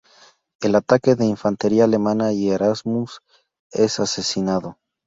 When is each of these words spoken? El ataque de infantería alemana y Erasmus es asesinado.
El 0.61 0.73
ataque 0.73 1.13
de 1.13 1.27
infantería 1.27 1.83
alemana 1.83 2.33
y 2.33 2.49
Erasmus 2.49 3.21
es 3.71 3.99
asesinado. 3.99 4.79